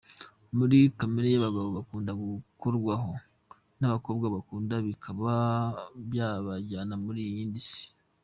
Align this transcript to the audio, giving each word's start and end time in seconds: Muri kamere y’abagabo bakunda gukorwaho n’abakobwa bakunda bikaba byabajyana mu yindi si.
Muri 0.57 0.77
kamere 0.99 1.27
y’abagabo 1.31 1.69
bakunda 1.77 2.11
gukorwaho 2.21 3.11
n’abakobwa 3.79 4.25
bakunda 4.35 4.75
bikaba 4.87 5.31
byabajyana 6.09 6.95
mu 7.03 7.11
yindi 7.33 7.61
si. 7.69 7.83